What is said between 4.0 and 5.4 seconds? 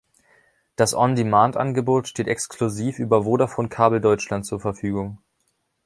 Deutschland zur Verfügung.